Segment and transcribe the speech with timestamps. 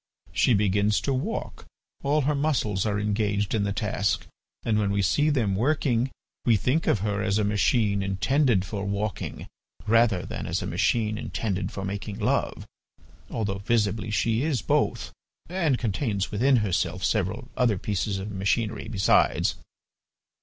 [0.31, 1.67] She begins to walk,
[2.01, 4.25] all her muscles are engaged in the task,
[4.63, 6.09] and, when we see them working,
[6.43, 9.47] we think of her as a machine intended for walking
[9.85, 12.65] rather than as a machine intended for making love,
[13.29, 15.11] although visibly she is both,
[15.47, 19.53] and contains within herself several other pieces of machinery, besides.